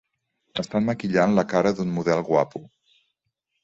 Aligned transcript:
Estan 0.63 0.87
maquillant 0.87 1.37
la 1.41 1.45
cara 1.53 1.77
d'un 1.81 1.95
model 2.01 2.27
guapo. 2.35 2.67